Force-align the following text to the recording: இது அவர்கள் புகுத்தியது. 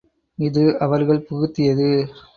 இது 0.39 0.63
அவர்கள் 0.79 1.25
புகுத்தியது. 1.29 1.89